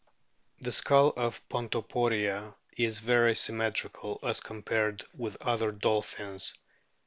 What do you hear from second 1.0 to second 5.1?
of Pontoporia is very symmetrical as compared